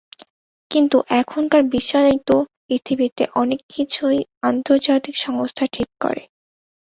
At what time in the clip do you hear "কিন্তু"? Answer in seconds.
0.71-0.97